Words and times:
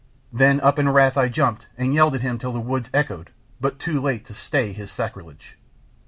Then 0.33 0.59
up 0.61 0.79
in 0.79 0.89
wrath 0.89 1.15
I 1.15 1.29
jumped 1.29 1.67
and 1.77 1.93
yelled 1.93 2.15
at 2.15 2.21
him 2.21 2.39
till 2.39 2.51
the 2.53 2.59
woods 2.59 2.89
echoed, 2.91 3.29
but 3.59 3.77
too 3.77 4.01
late 4.01 4.25
to 4.25 4.33
stay 4.33 4.73
his 4.73 4.91
sacrilege. 4.91 5.59